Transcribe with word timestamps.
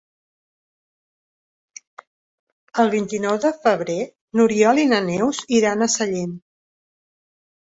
El 2.83 2.91
vint-i-nou 2.95 3.37
de 3.45 3.51
febrer 3.67 3.99
n'Oriol 4.41 4.83
i 4.85 4.89
na 4.95 5.03
Neus 5.11 5.43
iran 5.59 5.89
a 5.89 5.93
Sallent. 5.99 6.35